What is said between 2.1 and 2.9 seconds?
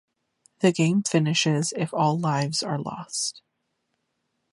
lives are